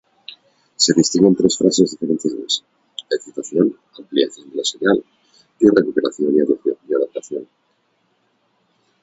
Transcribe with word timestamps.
Se 0.77 0.93
distinguen 0.95 1.35
tres 1.35 1.59
fases 1.59 1.91
diferenciadas: 1.91 2.65
excitación, 3.11 3.77
amplificación 3.95 4.49
de 4.49 4.55
la 4.55 4.63
señal 4.63 5.05
y 5.59 5.67
recuperación 5.69 6.33
y 6.39 6.95
adaptación. 6.95 7.47